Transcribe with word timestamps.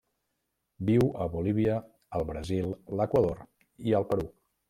Viu 0.89 1.03
a 1.25 1.27
Bolívia, 1.33 1.75
el 2.19 2.25
Brasil, 2.31 2.71
l'Equador 3.01 3.45
i 3.91 3.97
el 4.01 4.09
Perú. 4.15 4.27